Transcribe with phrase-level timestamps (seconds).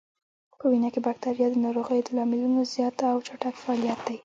[0.59, 4.17] په وینه کې بکتریا د ناروغیو د لاملونو زیات او چټک فعالیت دی.